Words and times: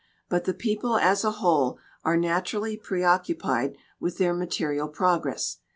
But 0.29 0.45
the 0.45 0.55
people 0.55 0.97
as 0.97 1.23
a 1.23 1.29
whole 1.29 1.77
are 2.03 2.17
natu 2.17 2.53
rally 2.55 2.75
preoccupied 2.75 3.75
with 3.99 4.17
their 4.17 4.33
material 4.33 4.87
progress. 4.87 5.59